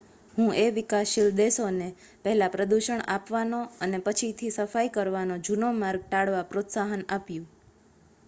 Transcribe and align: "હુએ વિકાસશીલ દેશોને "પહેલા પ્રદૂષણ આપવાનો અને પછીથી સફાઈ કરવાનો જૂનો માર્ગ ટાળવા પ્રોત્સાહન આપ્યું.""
"હુએ 0.33 0.61
વિકાસશીલ 0.75 1.27
દેશોને 1.39 1.89
"પહેલા 2.23 2.47
પ્રદૂષણ 2.51 3.03
આપવાનો 3.15 3.59
અને 3.81 3.99
પછીથી 4.07 4.51
સફાઈ 4.55 4.93
કરવાનો 4.95 5.37
જૂનો 5.43 5.69
માર્ગ 5.77 6.07
ટાળવા 6.07 6.43
પ્રોત્સાહન 6.51 7.05
આપ્યું."" 7.09 7.45